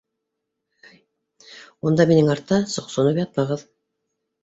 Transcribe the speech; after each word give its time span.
Унда 1.91 2.09
минең 2.15 2.35
артта 2.39 2.61
соҡсоноп 2.79 3.25
ятмағыҙ 3.25 3.67